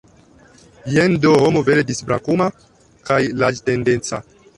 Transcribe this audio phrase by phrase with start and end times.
[0.93, 2.47] Jen do homo vere disbrakuma
[3.11, 4.21] kaj larĝtendenca!